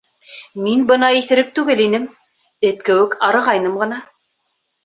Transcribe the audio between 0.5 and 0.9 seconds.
Мин